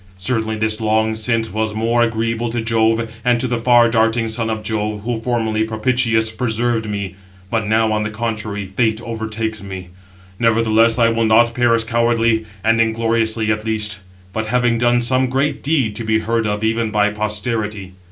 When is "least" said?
13.63-13.99